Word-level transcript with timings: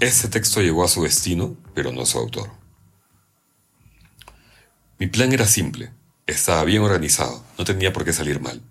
Este 0.02 0.28
texto 0.28 0.62
llegó 0.62 0.84
a 0.84 0.90
su 0.90 1.04
destino, 1.04 1.56
pero 1.74 1.94
no 1.94 2.02
a 2.02 2.06
su 2.06 2.18
autor. 2.18 2.52
Mi 5.00 5.08
plan 5.08 5.32
era 5.32 5.48
simple, 5.48 5.94
estaba 6.28 6.66
bien 6.66 6.82
organizado, 6.82 7.46
no 7.58 7.64
tenía 7.64 7.94
por 7.94 8.04
qué 8.04 8.12
salir 8.12 8.42
mal. 8.42 8.62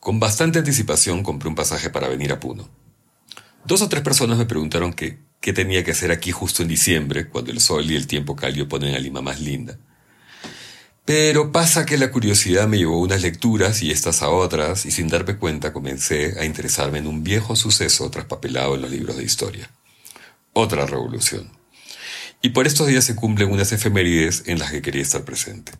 Con 0.00 0.18
bastante 0.18 0.58
anticipación 0.58 1.22
compré 1.22 1.50
un 1.50 1.54
pasaje 1.54 1.90
para 1.90 2.08
venir 2.08 2.32
a 2.32 2.40
Puno. 2.40 2.70
Dos 3.66 3.82
o 3.82 3.88
tres 3.90 4.02
personas 4.02 4.38
me 4.38 4.46
preguntaron 4.46 4.94
qué 4.94 5.52
tenía 5.52 5.84
que 5.84 5.90
hacer 5.90 6.10
aquí 6.10 6.32
justo 6.32 6.62
en 6.62 6.68
diciembre, 6.68 7.28
cuando 7.28 7.52
el 7.52 7.60
sol 7.60 7.90
y 7.90 7.96
el 7.96 8.06
tiempo 8.06 8.34
cálido 8.34 8.66
ponen 8.66 8.94
a 8.94 8.98
Lima 8.98 9.20
más 9.20 9.40
linda. 9.40 9.78
Pero 11.04 11.52
pasa 11.52 11.84
que 11.84 11.98
la 11.98 12.10
curiosidad 12.10 12.66
me 12.66 12.78
llevó 12.78 12.94
a 12.94 13.04
unas 13.04 13.20
lecturas 13.20 13.82
y 13.82 13.90
estas 13.90 14.22
a 14.22 14.30
otras, 14.30 14.86
y 14.86 14.90
sin 14.90 15.08
darme 15.08 15.36
cuenta 15.36 15.74
comencé 15.74 16.40
a 16.40 16.46
interesarme 16.46 16.98
en 16.98 17.06
un 17.06 17.22
viejo 17.22 17.54
suceso 17.54 18.10
traspapelado 18.10 18.76
en 18.76 18.82
los 18.82 18.90
libros 18.90 19.18
de 19.18 19.24
historia. 19.24 19.70
Otra 20.54 20.86
revolución. 20.86 21.50
Y 22.40 22.50
por 22.50 22.66
estos 22.66 22.86
días 22.86 23.04
se 23.04 23.16
cumplen 23.16 23.50
unas 23.50 23.70
efemérides 23.72 24.44
en 24.46 24.58
las 24.58 24.70
que 24.70 24.80
quería 24.80 25.02
estar 25.02 25.24
presente. 25.24 25.72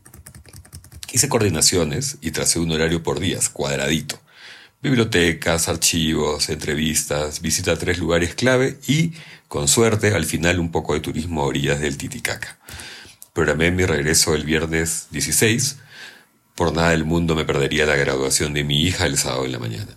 Hice 1.13 1.29
coordinaciones 1.29 2.19
y 2.21 2.31
tracé 2.31 2.61
un 2.61 2.71
horario 2.71 3.03
por 3.03 3.19
días, 3.19 3.49
cuadradito. 3.49 4.21
Bibliotecas, 4.81 5.69
archivos, 5.69 6.49
entrevistas, 6.49 7.41
visita 7.43 7.73
a 7.73 7.77
tres 7.77 7.99
lugares 7.99 8.35
clave 8.35 8.79
y, 8.87 9.13
con 9.49 9.67
suerte, 9.67 10.15
al 10.15 10.25
final 10.25 10.61
un 10.61 10.71
poco 10.71 10.95
de 10.95 11.01
turismo 11.01 11.43
a 11.43 11.47
orillas 11.47 11.81
del 11.81 11.99
Titicaca. 11.99 12.59
Programé 13.33 13.73
mi 13.73 13.85
regreso 13.85 14.35
el 14.37 14.45
viernes 14.45 15.09
16. 15.11 15.79
Por 16.55 16.73
nada 16.73 16.91
del 16.91 17.05
mundo 17.05 17.35
me 17.35 17.45
perdería 17.45 17.87
la 17.87 17.97
graduación 17.97 18.55
de 18.55 18.63
mi 18.63 18.83
hija 18.83 19.07
el 19.07 19.19
sábado 19.19 19.45
en 19.45 19.53
la 19.53 19.59
mañana. 19.59 19.97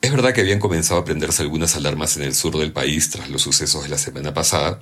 Es 0.00 0.10
verdad 0.10 0.32
que 0.32 0.40
habían 0.40 0.60
comenzado 0.60 1.00
a 1.00 1.04
prenderse 1.04 1.42
algunas 1.42 1.76
alarmas 1.76 2.16
en 2.16 2.22
el 2.22 2.34
sur 2.34 2.56
del 2.56 2.72
país 2.72 3.10
tras 3.10 3.28
los 3.28 3.42
sucesos 3.42 3.82
de 3.82 3.90
la 3.90 3.98
semana 3.98 4.32
pasada, 4.32 4.80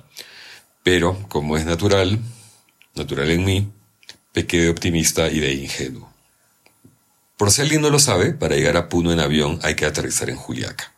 pero, 0.85 1.29
como 1.29 1.57
es 1.57 1.67
natural, 1.67 2.21
natural 2.95 3.31
en 3.31 3.45
mí, 3.45 3.73
pequé 4.33 4.63
de 4.63 4.71
optimista 4.71 5.29
y 5.29 5.41
de 5.41 5.55
ingenuo. 5.55 6.13
Por 7.37 7.51
si 7.51 7.63
alguien 7.63 7.83
no 7.83 7.91
lo 7.91 7.99
sabe, 7.99 8.33
para 8.33 8.57
llegar 8.57 8.77
a 8.77 8.89
Puno 8.89 9.13
en 9.13 9.21
avión 9.21 9.61
hay 9.63 9.77
que 9.77 9.87
aterrizar 9.87 10.29
en 10.29 10.37
Juliaca. 10.37 10.93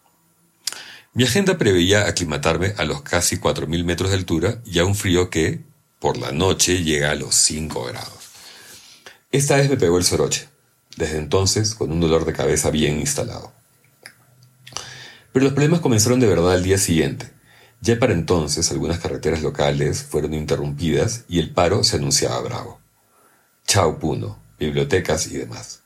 Mi 1.12 1.24
agenda 1.24 1.58
preveía 1.58 2.06
aclimatarme 2.06 2.74
a 2.78 2.84
los 2.84 3.02
casi 3.02 3.36
4.000 3.36 3.84
metros 3.84 4.10
de 4.10 4.16
altura 4.16 4.62
y 4.64 4.78
a 4.78 4.84
un 4.84 4.94
frío 4.94 5.28
que, 5.28 5.60
por 5.98 6.16
la 6.16 6.32
noche, 6.32 6.82
llega 6.82 7.10
a 7.10 7.14
los 7.14 7.34
5 7.34 7.84
grados. 7.84 8.30
Esta 9.32 9.56
vez 9.56 9.68
me 9.68 9.76
pegó 9.76 9.98
el 9.98 10.04
soroche, 10.04 10.48
desde 10.96 11.18
entonces 11.18 11.74
con 11.74 11.92
un 11.92 12.00
dolor 12.00 12.24
de 12.24 12.32
cabeza 12.32 12.70
bien 12.70 12.98
instalado. 12.98 13.52
Pero 15.32 15.44
los 15.44 15.52
problemas 15.52 15.80
comenzaron 15.80 16.20
de 16.20 16.26
verdad 16.26 16.52
al 16.52 16.62
día 16.62 16.78
siguiente, 16.78 17.30
ya 17.80 17.98
para 17.98 18.12
entonces 18.12 18.70
algunas 18.70 18.98
carreteras 18.98 19.42
locales 19.42 20.02
fueron 20.02 20.34
interrumpidas 20.34 21.24
y 21.28 21.38
el 21.38 21.50
paro 21.50 21.84
se 21.84 21.96
anunciaba 21.96 22.40
bravo. 22.40 22.79
Chau 23.70 24.00
Puno, 24.00 24.36
bibliotecas 24.58 25.28
y 25.28 25.36
demás. 25.36 25.82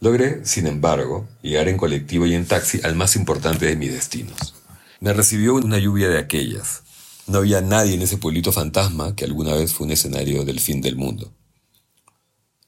Logré, 0.00 0.44
sin 0.44 0.66
embargo, 0.66 1.26
llegar 1.40 1.66
en 1.66 1.78
colectivo 1.78 2.26
y 2.26 2.34
en 2.34 2.44
taxi 2.44 2.78
al 2.84 2.94
más 2.94 3.16
importante 3.16 3.64
de 3.64 3.74
mis 3.74 3.90
destinos. 3.90 4.54
Me 5.00 5.14
recibió 5.14 5.54
una 5.54 5.78
lluvia 5.78 6.10
de 6.10 6.18
aquellas. 6.18 6.82
No 7.26 7.38
había 7.38 7.62
nadie 7.62 7.94
en 7.94 8.02
ese 8.02 8.18
pueblito 8.18 8.52
fantasma 8.52 9.16
que 9.16 9.24
alguna 9.24 9.54
vez 9.54 9.72
fue 9.72 9.86
un 9.86 9.92
escenario 9.92 10.44
del 10.44 10.60
fin 10.60 10.82
del 10.82 10.96
mundo. 10.96 11.32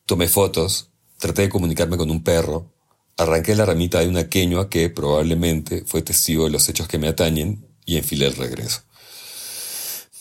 Tomé 0.07 0.29
fotos, 0.29 0.89
traté 1.19 1.43
de 1.43 1.51
comunicarme 1.51 1.99
con 1.99 2.11
un 2.11 2.25
perro, 2.25 2.73
arranqué 3.19 3.55
la 3.55 3.67
ramita 3.67 4.01
de 4.01 4.09
una 4.09 4.31
queñua 4.31 4.71
que 4.71 4.89
probablemente 4.89 5.85
fue 5.85 6.01
testigo 6.01 6.45
de 6.45 6.53
los 6.53 6.67
hechos 6.71 6.89
que 6.89 6.97
me 6.97 7.09
atañen 7.09 7.67
y 7.85 7.99
enfilé 7.99 8.29
el 8.29 8.37
regreso. 8.37 8.81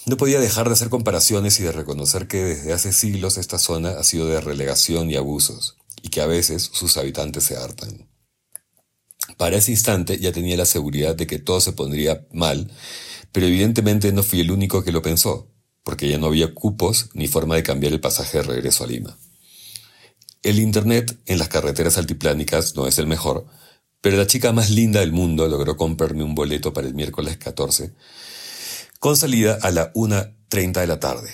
No 0.07 0.15
podía 0.15 0.39
dejar 0.39 0.67
de 0.67 0.73
hacer 0.73 0.87
comparaciones 0.87 1.59
y 1.59 1.63
de 1.63 1.73
reconocer 1.73 2.29
que 2.29 2.41
desde 2.41 2.71
hace 2.71 2.93
siglos 2.93 3.37
esta 3.37 3.59
zona 3.59 3.89
ha 3.89 4.03
sido 4.03 4.25
de 4.25 4.39
relegación 4.39 5.11
y 5.11 5.17
abusos, 5.17 5.75
y 6.01 6.07
que 6.07 6.21
a 6.21 6.25
veces 6.25 6.69
sus 6.71 6.95
habitantes 6.95 7.43
se 7.43 7.57
hartan. 7.57 8.07
Para 9.35 9.57
ese 9.57 9.71
instante 9.71 10.17
ya 10.17 10.31
tenía 10.31 10.55
la 10.55 10.65
seguridad 10.65 11.13
de 11.13 11.27
que 11.27 11.39
todo 11.39 11.59
se 11.59 11.73
pondría 11.73 12.25
mal, 12.31 12.71
pero 13.33 13.47
evidentemente 13.47 14.13
no 14.13 14.23
fui 14.23 14.39
el 14.39 14.51
único 14.51 14.81
que 14.81 14.93
lo 14.93 15.01
pensó, 15.01 15.51
porque 15.83 16.07
ya 16.09 16.17
no 16.17 16.27
había 16.27 16.53
cupos 16.53 17.09
ni 17.13 17.27
forma 17.27 17.55
de 17.55 17.63
cambiar 17.63 17.91
el 17.91 17.99
pasaje 17.99 18.37
de 18.37 18.43
regreso 18.43 18.85
a 18.85 18.87
Lima. 18.87 19.17
El 20.41 20.59
Internet 20.59 21.19
en 21.25 21.37
las 21.37 21.49
carreteras 21.49 21.97
altiplánicas 21.97 22.77
no 22.77 22.87
es 22.87 22.97
el 22.97 23.07
mejor, 23.07 23.45
pero 23.99 24.15
la 24.15 24.25
chica 24.25 24.53
más 24.53 24.69
linda 24.69 25.01
del 25.01 25.11
mundo 25.11 25.49
logró 25.49 25.75
comprarme 25.75 26.23
un 26.23 26.33
boleto 26.33 26.71
para 26.71 26.87
el 26.87 26.93
miércoles 26.93 27.35
14, 27.35 27.91
con 28.99 29.15
salida 29.15 29.59
a 29.61 29.71
la 29.71 29.93
1.30 29.93 30.81
de 30.81 30.87
la 30.87 30.99
tarde, 30.99 31.29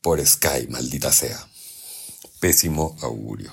por 0.00 0.24
Sky, 0.24 0.68
maldita 0.68 1.12
sea. 1.12 1.38
Pésimo 2.40 2.96
augurio. 3.00 3.52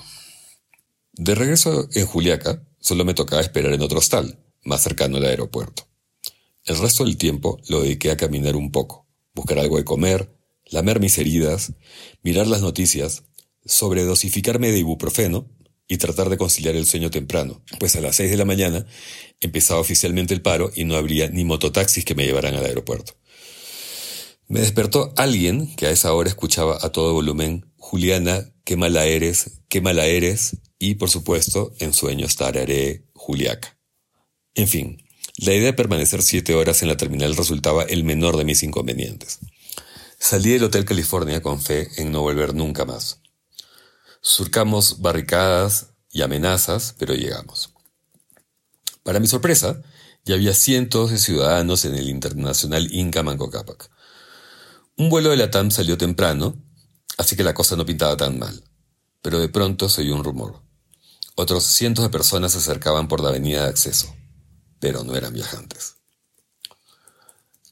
De 1.12 1.34
regreso 1.34 1.88
en 1.92 2.06
Juliaca, 2.06 2.62
solo 2.80 3.04
me 3.04 3.14
tocaba 3.14 3.40
esperar 3.40 3.72
en 3.72 3.82
otro 3.82 3.98
hostal, 3.98 4.38
más 4.64 4.82
cercano 4.82 5.16
al 5.16 5.24
aeropuerto. 5.24 5.86
El 6.64 6.78
resto 6.78 7.04
del 7.04 7.16
tiempo 7.16 7.60
lo 7.68 7.82
dediqué 7.82 8.10
a 8.10 8.16
caminar 8.16 8.56
un 8.56 8.70
poco, 8.70 9.06
buscar 9.34 9.58
algo 9.58 9.76
de 9.76 9.84
comer, 9.84 10.34
lamer 10.66 11.00
mis 11.00 11.18
heridas, 11.18 11.72
mirar 12.22 12.46
las 12.46 12.62
noticias, 12.62 13.24
sobredosificarme 13.64 14.72
de 14.72 14.78
ibuprofeno 14.78 15.48
y 15.86 15.98
tratar 15.98 16.30
de 16.30 16.38
conciliar 16.38 16.76
el 16.76 16.86
sueño 16.86 17.10
temprano, 17.10 17.62
pues 17.78 17.96
a 17.96 18.00
las 18.00 18.16
seis 18.16 18.30
de 18.30 18.36
la 18.36 18.44
mañana 18.44 18.86
empezaba 19.40 19.80
oficialmente 19.80 20.34
el 20.34 20.42
paro 20.42 20.70
y 20.74 20.84
no 20.84 20.96
habría 20.96 21.28
ni 21.28 21.44
mototaxis 21.44 22.04
que 22.04 22.14
me 22.14 22.24
llevaran 22.24 22.54
al 22.54 22.64
aeropuerto. 22.64 23.14
Me 24.46 24.60
despertó 24.60 25.12
alguien 25.16 25.74
que 25.76 25.86
a 25.86 25.90
esa 25.90 26.12
hora 26.12 26.28
escuchaba 26.28 26.78
a 26.82 26.90
todo 26.90 27.14
volumen 27.14 27.72
Juliana, 27.78 28.52
qué 28.64 28.76
mala 28.76 29.06
eres, 29.06 29.62
qué 29.68 29.80
mala 29.80 30.04
eres, 30.06 30.58
y 30.78 30.96
por 30.96 31.08
supuesto 31.08 31.72
en 31.78 31.92
sueños 31.94 32.36
tararé 32.36 33.06
Juliaca. 33.14 33.78
En 34.54 34.68
fin, 34.68 35.02
la 35.36 35.54
idea 35.54 35.66
de 35.66 35.72
permanecer 35.72 36.22
siete 36.22 36.54
horas 36.54 36.82
en 36.82 36.88
la 36.88 36.96
terminal 36.96 37.36
resultaba 37.36 37.84
el 37.84 38.04
menor 38.04 38.36
de 38.36 38.44
mis 38.44 38.62
inconvenientes. 38.62 39.38
Salí 40.18 40.52
del 40.52 40.64
Hotel 40.64 40.84
California 40.84 41.42
con 41.42 41.60
fe 41.60 41.88
en 41.96 42.12
no 42.12 42.20
volver 42.20 42.54
nunca 42.54 42.84
más. 42.84 43.20
Surcamos 44.20 45.00
barricadas 45.00 45.88
y 46.10 46.22
amenazas, 46.22 46.94
pero 46.98 47.14
llegamos. 47.14 47.72
Para 49.02 49.20
mi 49.20 49.26
sorpresa, 49.26 49.82
ya 50.24 50.34
había 50.34 50.54
cientos 50.54 51.10
de 51.10 51.18
ciudadanos 51.18 51.84
en 51.84 51.94
el 51.94 52.08
internacional 52.08 52.88
Inca 52.92 53.22
Manco 53.22 53.50
Cápac. 53.50 53.90
Un 54.96 55.08
vuelo 55.08 55.30
de 55.30 55.36
la 55.36 55.50
TAM 55.50 55.70
salió 55.70 55.98
temprano, 55.98 56.56
así 57.18 57.36
que 57.36 57.42
la 57.42 57.54
cosa 57.54 57.76
no 57.76 57.84
pintaba 57.84 58.16
tan 58.16 58.38
mal. 58.38 58.62
Pero 59.22 59.38
de 59.38 59.48
pronto 59.48 59.88
se 59.88 60.02
oyó 60.02 60.14
un 60.14 60.24
rumor. 60.24 60.62
Otros 61.34 61.64
cientos 61.64 62.04
de 62.04 62.10
personas 62.10 62.52
se 62.52 62.58
acercaban 62.58 63.08
por 63.08 63.20
la 63.20 63.30
avenida 63.30 63.62
de 63.62 63.70
acceso, 63.70 64.14
pero 64.78 65.02
no 65.02 65.16
eran 65.16 65.32
viajantes. 65.32 65.96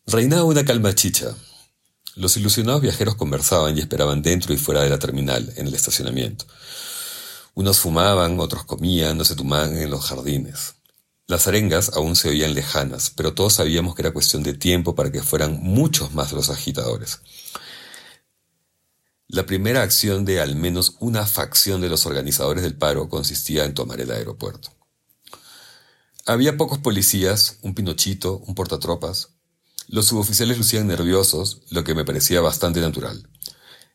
Reinaba 0.06 0.44
una 0.44 0.64
calma 0.64 0.94
chicha, 0.94 1.36
los 2.14 2.36
ilusionados 2.36 2.82
viajeros 2.82 3.14
conversaban 3.14 3.76
y 3.76 3.80
esperaban 3.80 4.20
dentro 4.20 4.52
y 4.52 4.58
fuera 4.58 4.82
de 4.82 4.90
la 4.90 4.98
terminal, 4.98 5.50
en 5.56 5.66
el 5.66 5.74
estacionamiento. 5.74 6.44
Unos 7.54 7.78
fumaban, 7.78 8.38
otros 8.38 8.64
comían, 8.64 9.16
no 9.16 9.24
se 9.24 9.34
tomaban 9.34 9.78
en 9.78 9.90
los 9.90 10.04
jardines. 10.04 10.74
Las 11.26 11.46
arengas 11.46 11.92
aún 11.94 12.16
se 12.16 12.28
oían 12.28 12.54
lejanas, 12.54 13.10
pero 13.10 13.34
todos 13.34 13.54
sabíamos 13.54 13.94
que 13.94 14.02
era 14.02 14.12
cuestión 14.12 14.42
de 14.42 14.54
tiempo 14.54 14.94
para 14.94 15.10
que 15.10 15.22
fueran 15.22 15.60
muchos 15.62 16.12
más 16.14 16.32
los 16.32 16.50
agitadores. 16.50 17.20
La 19.28 19.46
primera 19.46 19.82
acción 19.82 20.24
de 20.24 20.40
al 20.40 20.56
menos 20.56 20.96
una 21.00 21.24
facción 21.26 21.80
de 21.80 21.88
los 21.88 22.04
organizadores 22.04 22.62
del 22.62 22.76
paro 22.76 23.08
consistía 23.08 23.64
en 23.64 23.74
tomar 23.74 24.00
el 24.00 24.10
aeropuerto. 24.10 24.70
Había 26.26 26.56
pocos 26.56 26.78
policías, 26.78 27.56
un 27.62 27.74
pinochito, 27.74 28.38
un 28.46 28.54
portatropas, 28.54 29.30
los 29.88 30.06
suboficiales 30.06 30.58
lucían 30.58 30.86
nerviosos, 30.86 31.62
lo 31.70 31.84
que 31.84 31.94
me 31.94 32.04
parecía 32.04 32.40
bastante 32.40 32.80
natural. 32.80 33.28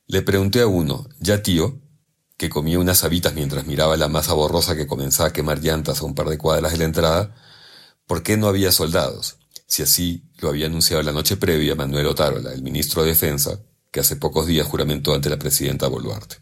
Le 0.05 0.21
pregunté 0.21 0.61
a 0.61 0.67
uno, 0.67 1.07
ya 1.19 1.41
tío, 1.41 1.81
que 2.37 2.49
comía 2.49 2.79
unas 2.79 3.03
habitas 3.03 3.33
mientras 3.33 3.65
miraba 3.65 3.97
la 3.97 4.07
masa 4.07 4.33
borrosa 4.33 4.75
que 4.75 4.87
comenzaba 4.87 5.29
a 5.29 5.33
quemar 5.33 5.59
llantas 5.59 6.01
a 6.01 6.05
un 6.05 6.13
par 6.13 6.29
de 6.29 6.37
cuadras 6.37 6.71
de 6.71 6.77
la 6.77 6.83
entrada, 6.85 7.35
por 8.05 8.23
qué 8.23 8.37
no 8.37 8.47
había 8.47 8.71
soldados, 8.71 9.37
si 9.65 9.83
así 9.83 10.23
lo 10.37 10.49
había 10.49 10.67
anunciado 10.67 11.01
la 11.03 11.11
noche 11.11 11.35
previa 11.35 11.75
Manuel 11.75 12.05
Otárola, 12.07 12.53
el 12.53 12.61
ministro 12.61 13.01
de 13.01 13.09
Defensa, 13.09 13.59
que 13.91 13.99
hace 13.99 14.15
pocos 14.15 14.45
días 14.45 14.67
juramentó 14.67 15.13
ante 15.13 15.29
la 15.29 15.39
presidenta 15.39 15.87
Boluarte. 15.87 16.37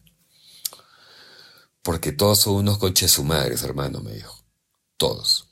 Porque 1.82 2.12
todos 2.12 2.40
son 2.40 2.56
unos 2.56 2.78
conches 2.78 3.12
su 3.12 3.24
madres, 3.24 3.64
hermano, 3.64 4.02
me 4.02 4.14
dijo. 4.14 4.44
Todos. 4.98 5.48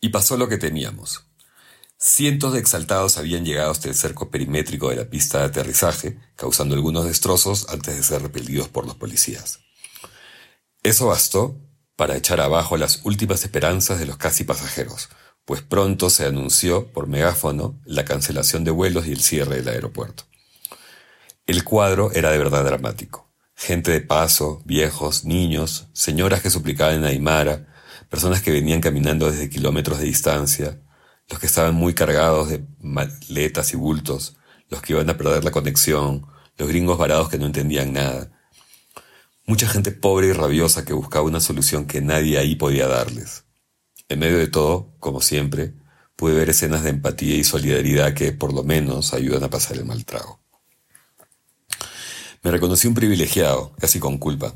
Y 0.00 0.08
pasó 0.08 0.36
lo 0.36 0.48
que 0.48 0.58
temíamos. 0.58 1.25
Cientos 1.98 2.52
de 2.52 2.58
exaltados 2.58 3.16
habían 3.16 3.46
llegado 3.46 3.70
hasta 3.70 3.88
el 3.88 3.94
cerco 3.94 4.30
perimétrico 4.30 4.90
de 4.90 4.96
la 4.96 5.08
pista 5.08 5.38
de 5.38 5.44
aterrizaje, 5.44 6.18
causando 6.36 6.74
algunos 6.74 7.06
destrozos 7.06 7.66
antes 7.70 7.96
de 7.96 8.02
ser 8.02 8.20
repelidos 8.20 8.68
por 8.68 8.86
los 8.86 8.96
policías. 8.96 9.60
Eso 10.82 11.06
bastó 11.06 11.56
para 11.96 12.16
echar 12.16 12.42
abajo 12.42 12.76
las 12.76 13.00
últimas 13.04 13.42
esperanzas 13.42 13.98
de 13.98 14.04
los 14.04 14.18
casi 14.18 14.44
pasajeros, 14.44 15.08
pues 15.46 15.62
pronto 15.62 16.10
se 16.10 16.26
anunció 16.26 16.92
por 16.92 17.06
megáfono 17.06 17.80
la 17.86 18.04
cancelación 18.04 18.62
de 18.64 18.72
vuelos 18.72 19.06
y 19.06 19.12
el 19.12 19.22
cierre 19.22 19.56
del 19.56 19.68
aeropuerto. 19.68 20.24
El 21.46 21.64
cuadro 21.64 22.12
era 22.12 22.30
de 22.30 22.38
verdad 22.38 22.64
dramático. 22.64 23.30
Gente 23.54 23.90
de 23.90 24.02
paso, 24.02 24.60
viejos, 24.66 25.24
niños, 25.24 25.86
señoras 25.94 26.42
que 26.42 26.50
suplicaban 26.50 26.96
en 26.96 27.04
Aymara, 27.04 27.74
personas 28.10 28.42
que 28.42 28.50
venían 28.50 28.82
caminando 28.82 29.30
desde 29.30 29.48
kilómetros 29.48 29.98
de 29.98 30.04
distancia, 30.04 30.78
los 31.28 31.40
que 31.40 31.46
estaban 31.46 31.74
muy 31.74 31.94
cargados 31.94 32.48
de 32.48 32.64
maletas 32.80 33.72
y 33.72 33.76
bultos, 33.76 34.36
los 34.68 34.82
que 34.82 34.92
iban 34.92 35.10
a 35.10 35.16
perder 35.16 35.44
la 35.44 35.50
conexión, 35.50 36.26
los 36.56 36.68
gringos 36.68 36.98
varados 36.98 37.28
que 37.28 37.38
no 37.38 37.46
entendían 37.46 37.92
nada. 37.92 38.30
Mucha 39.44 39.68
gente 39.68 39.92
pobre 39.92 40.28
y 40.28 40.32
rabiosa 40.32 40.84
que 40.84 40.92
buscaba 40.92 41.24
una 41.24 41.40
solución 41.40 41.86
que 41.86 42.00
nadie 42.00 42.38
ahí 42.38 42.56
podía 42.56 42.88
darles. 42.88 43.44
En 44.08 44.18
medio 44.18 44.38
de 44.38 44.48
todo, 44.48 44.94
como 44.98 45.20
siempre, 45.20 45.74
pude 46.16 46.34
ver 46.34 46.50
escenas 46.50 46.82
de 46.82 46.90
empatía 46.90 47.36
y 47.36 47.44
solidaridad 47.44 48.14
que, 48.14 48.32
por 48.32 48.52
lo 48.52 48.62
menos, 48.62 49.14
ayudan 49.14 49.44
a 49.44 49.50
pasar 49.50 49.76
el 49.76 49.84
mal 49.84 50.04
trago. 50.04 50.40
Me 52.42 52.50
reconocí 52.50 52.86
un 52.86 52.94
privilegiado, 52.94 53.74
casi 53.78 53.98
con 53.98 54.18
culpa. 54.18 54.54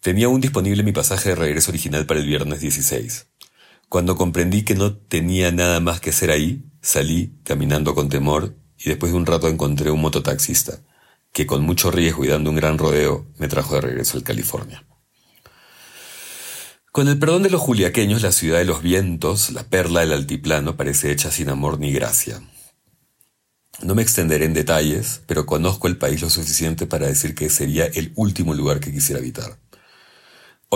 Tenía 0.00 0.26
aún 0.26 0.40
disponible 0.40 0.82
mi 0.82 0.92
pasaje 0.92 1.30
de 1.30 1.34
regreso 1.34 1.70
original 1.70 2.06
para 2.06 2.20
el 2.20 2.26
viernes 2.26 2.60
16. 2.60 3.26
Cuando 3.88 4.16
comprendí 4.16 4.62
que 4.62 4.74
no 4.74 4.96
tenía 4.96 5.52
nada 5.52 5.80
más 5.80 6.00
que 6.00 6.10
hacer 6.10 6.30
ahí, 6.30 6.64
salí, 6.80 7.38
caminando 7.44 7.94
con 7.94 8.08
temor, 8.08 8.56
y 8.78 8.88
después 8.88 9.12
de 9.12 9.18
un 9.18 9.26
rato 9.26 9.48
encontré 9.48 9.90
un 9.90 10.00
mototaxista, 10.00 10.80
que 11.32 11.46
con 11.46 11.62
mucho 11.62 11.90
riesgo 11.90 12.24
y 12.24 12.28
dando 12.28 12.50
un 12.50 12.56
gran 12.56 12.78
rodeo, 12.78 13.26
me 13.38 13.48
trajo 13.48 13.74
de 13.74 13.80
regreso 13.80 14.16
al 14.16 14.22
California. 14.22 14.84
Con 16.92 17.08
el 17.08 17.18
perdón 17.18 17.42
de 17.42 17.50
los 17.50 17.60
juliaqueños, 17.60 18.22
la 18.22 18.30
ciudad 18.30 18.58
de 18.58 18.64
los 18.64 18.80
vientos, 18.80 19.50
la 19.50 19.64
perla 19.64 20.00
del 20.00 20.12
altiplano, 20.12 20.76
parece 20.76 21.10
hecha 21.10 21.32
sin 21.32 21.48
amor 21.48 21.80
ni 21.80 21.90
gracia. 21.90 22.40
No 23.82 23.96
me 23.96 24.02
extenderé 24.02 24.44
en 24.44 24.54
detalles, 24.54 25.20
pero 25.26 25.44
conozco 25.44 25.88
el 25.88 25.96
país 25.96 26.22
lo 26.22 26.30
suficiente 26.30 26.86
para 26.86 27.08
decir 27.08 27.34
que 27.34 27.50
sería 27.50 27.86
el 27.86 28.12
último 28.14 28.54
lugar 28.54 28.78
que 28.78 28.92
quisiera 28.92 29.18
habitar. 29.20 29.58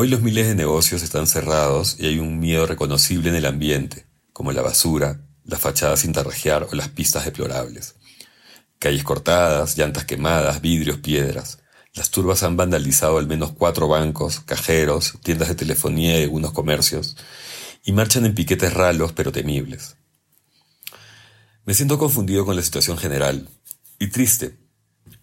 Hoy 0.00 0.06
los 0.06 0.22
miles 0.22 0.46
de 0.46 0.54
negocios 0.54 1.02
están 1.02 1.26
cerrados 1.26 1.96
y 1.98 2.06
hay 2.06 2.20
un 2.20 2.38
miedo 2.38 2.66
reconocible 2.66 3.30
en 3.30 3.34
el 3.34 3.46
ambiente, 3.46 4.06
como 4.32 4.52
la 4.52 4.62
basura, 4.62 5.22
las 5.42 5.58
fachadas 5.58 5.98
sin 5.98 6.12
tarrajear 6.12 6.68
o 6.70 6.76
las 6.76 6.88
pistas 6.88 7.24
deplorables. 7.24 7.96
Calles 8.78 9.02
cortadas, 9.02 9.76
llantas 9.76 10.04
quemadas, 10.04 10.60
vidrios, 10.60 10.98
piedras. 10.98 11.58
Las 11.94 12.12
turbas 12.12 12.44
han 12.44 12.56
vandalizado 12.56 13.18
al 13.18 13.26
menos 13.26 13.50
cuatro 13.50 13.88
bancos, 13.88 14.38
cajeros, 14.38 15.14
tiendas 15.24 15.48
de 15.48 15.56
telefonía 15.56 16.20
y 16.20 16.22
algunos 16.22 16.52
comercios, 16.52 17.16
y 17.84 17.90
marchan 17.90 18.24
en 18.24 18.36
piquetes 18.36 18.74
ralos 18.74 19.12
pero 19.14 19.32
temibles. 19.32 19.96
Me 21.64 21.74
siento 21.74 21.98
confundido 21.98 22.46
con 22.46 22.54
la 22.54 22.62
situación 22.62 22.98
general, 22.98 23.48
y 23.98 24.06
triste, 24.10 24.58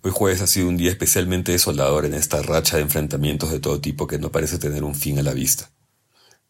Hoy 0.05 0.11
jueves 0.13 0.43
ha 0.43 0.45
sido 0.45 0.67
un 0.67 0.77
día 0.77 0.91
especialmente 0.91 1.51
desolador 1.51 2.05
en 2.05 2.13
esta 2.13 2.39
racha 2.43 2.75
de 2.75 2.83
enfrentamientos 2.83 3.49
de 3.49 3.59
todo 3.59 3.81
tipo 3.81 4.05
que 4.05 4.19
no 4.19 4.31
parece 4.31 4.59
tener 4.59 4.83
un 4.83 4.93
fin 4.93 5.17
a 5.17 5.23
la 5.23 5.33
vista. 5.33 5.71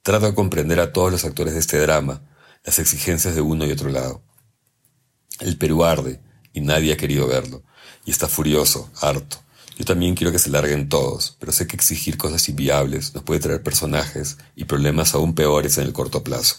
Trato 0.01 0.25
de 0.25 0.35
comprender 0.35 0.81
a 0.81 0.91
todos 0.91 1.09
los 1.09 1.23
actores 1.23 1.53
de 1.53 1.61
este 1.61 1.77
drama, 1.77 2.21
las 2.65 2.79
exigencias 2.79 3.33
de 3.33 3.39
uno 3.39 3.65
y 3.65 3.71
otro 3.71 3.87
lado. 3.87 4.21
El 5.39 5.57
Perú 5.57 5.85
arde, 5.85 6.19
y 6.51 6.59
nadie 6.59 6.91
ha 6.91 6.97
querido 6.97 7.27
verlo, 7.27 7.63
y 8.03 8.11
está 8.11 8.27
furioso, 8.27 8.91
harto. 8.99 9.37
Yo 9.77 9.85
también 9.85 10.15
quiero 10.15 10.33
que 10.33 10.39
se 10.39 10.49
larguen 10.49 10.89
todos, 10.89 11.37
pero 11.39 11.53
sé 11.53 11.65
que 11.65 11.77
exigir 11.77 12.17
cosas 12.17 12.49
inviables 12.49 13.15
nos 13.15 13.23
puede 13.23 13.39
traer 13.39 13.63
personajes 13.63 14.35
y 14.57 14.65
problemas 14.65 15.15
aún 15.15 15.33
peores 15.33 15.77
en 15.77 15.85
el 15.85 15.93
corto 15.93 16.25
plazo. 16.25 16.57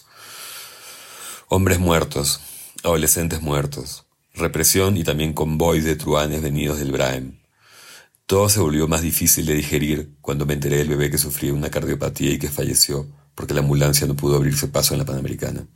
Hombres 1.47 1.77
muertos, 1.77 2.39
adolescentes 2.83 3.43
muertos, 3.43 4.06
represión 4.37 4.97
y 4.97 5.03
también 5.03 5.33
convoys 5.33 5.83
de 5.83 5.95
truanes 5.95 6.41
venidos 6.41 6.79
del 6.79 6.91
Braem. 6.91 7.39
Todo 8.25 8.49
se 8.49 8.59
volvió 8.59 8.87
más 8.87 9.01
difícil 9.01 9.45
de 9.45 9.53
digerir 9.53 10.11
cuando 10.21 10.45
me 10.45 10.53
enteré 10.53 10.77
del 10.77 10.89
bebé 10.89 11.09
que 11.09 11.17
sufría 11.17 11.53
una 11.53 11.69
cardiopatía 11.69 12.31
y 12.31 12.39
que 12.39 12.49
falleció 12.49 13.07
porque 13.37 13.53
la 13.53 13.59
ambulancia 13.59 14.07
no 14.07 14.15
pudo 14.15 14.35
abrirse 14.35 14.67
paso 14.67 14.95
en 14.95 14.99
la 14.99 15.05
Panamericana. 15.05 15.67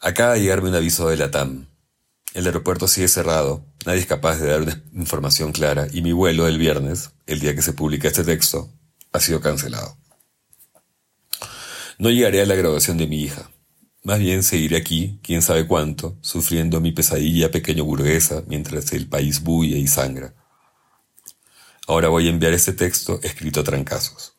Acaba 0.00 0.34
de 0.34 0.42
llegarme 0.42 0.68
un 0.68 0.76
aviso 0.76 1.08
de 1.08 1.16
la 1.16 1.30
TAM. 1.32 1.66
El 2.34 2.46
aeropuerto 2.46 2.86
sigue 2.86 3.08
cerrado, 3.08 3.64
nadie 3.84 4.00
es 4.00 4.06
capaz 4.06 4.36
de 4.36 4.46
dar 4.46 4.62
una 4.62 4.82
información 4.94 5.52
clara 5.52 5.88
y 5.92 6.02
mi 6.02 6.12
vuelo 6.12 6.44
del 6.44 6.58
viernes, 6.58 7.10
el 7.26 7.40
día 7.40 7.54
que 7.54 7.62
se 7.62 7.72
publica 7.72 8.06
este 8.06 8.22
texto, 8.22 8.70
ha 9.12 9.18
sido 9.18 9.40
cancelado. 9.40 9.96
No 11.98 12.10
llegaré 12.10 12.42
a 12.42 12.46
la 12.46 12.54
graduación 12.54 12.96
de 12.96 13.06
mi 13.06 13.22
hija. 13.22 13.50
Más 14.06 14.20
bien 14.20 14.44
seguiré 14.44 14.76
aquí, 14.76 15.18
quién 15.20 15.42
sabe 15.42 15.66
cuánto, 15.66 16.16
sufriendo 16.20 16.80
mi 16.80 16.92
pesadilla 16.92 17.50
pequeño 17.50 17.84
burguesa 17.84 18.44
mientras 18.46 18.92
el 18.92 19.08
país 19.08 19.42
bulle 19.42 19.78
y 19.78 19.88
sangra. 19.88 20.32
Ahora 21.88 22.06
voy 22.06 22.28
a 22.28 22.30
enviar 22.30 22.52
este 22.52 22.72
texto 22.72 23.18
escrito 23.24 23.58
a 23.58 23.64
trancazos. 23.64 24.36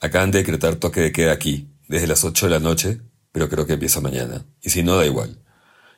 Acaban 0.00 0.32
de 0.32 0.38
decretar 0.40 0.74
toque 0.74 1.00
de 1.00 1.12
queda 1.12 1.30
aquí, 1.30 1.68
desde 1.86 2.08
las 2.08 2.24
ocho 2.24 2.46
de 2.46 2.50
la 2.50 2.58
noche, 2.58 3.00
pero 3.30 3.48
creo 3.48 3.66
que 3.66 3.74
empieza 3.74 4.00
mañana. 4.00 4.44
Y 4.62 4.70
si 4.70 4.82
no, 4.82 4.96
da 4.96 5.06
igual. 5.06 5.44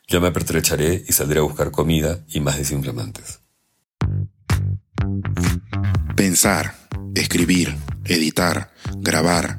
Yo 0.06 0.20
me 0.20 0.28
apertrecharé 0.28 1.02
y 1.08 1.12
saldré 1.14 1.38
a 1.38 1.44
buscar 1.44 1.70
comida 1.70 2.22
y 2.28 2.40
más 2.40 2.58
desinflamantes. 2.58 3.40
Pensar, 6.16 6.74
escribir, 7.14 7.74
editar, 8.04 8.74
grabar, 8.98 9.58